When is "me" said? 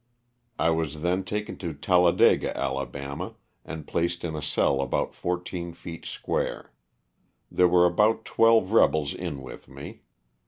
9.67-10.01